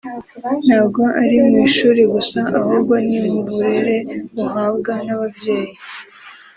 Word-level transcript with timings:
ntabwo 0.65 1.01
ari 1.21 1.37
mu 1.47 1.55
ishuri 1.67 2.01
gusa 2.13 2.39
ahubwo 2.59 2.93
ni 3.07 3.19
mu 3.27 3.33
burere 3.49 3.97
uhabwa 4.43 4.93
n’ababyeyi 5.05 5.73